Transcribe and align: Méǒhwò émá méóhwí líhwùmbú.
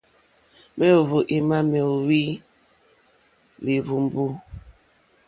Méǒhwò 0.77 1.17
émá 1.35 1.57
méóhwí 1.71 2.21
líhwùmbú. 3.63 4.23